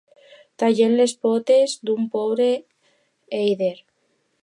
[0.63, 2.49] Tallen les potes d'un pobre
[3.45, 3.73] èider.